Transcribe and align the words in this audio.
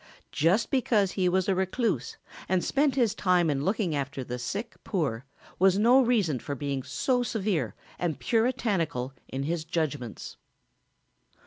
Just 0.31 0.71
because 0.71 1.11
he 1.11 1.29
was 1.29 1.47
a 1.47 1.53
recluse 1.53 2.17
and 2.49 2.65
spent 2.65 2.95
his 2.95 3.13
time 3.13 3.51
in 3.51 3.63
looking 3.63 3.93
after 3.93 4.23
the 4.23 4.39
sick 4.39 4.75
poor 4.83 5.25
was 5.59 5.77
no 5.77 6.01
reason 6.01 6.39
for 6.39 6.55
being 6.55 6.81
so 6.81 7.21
severe 7.21 7.75
and 7.99 8.17
puritanical 8.17 9.13
in 9.27 9.43
his 9.43 9.63
judgments. 9.63 10.37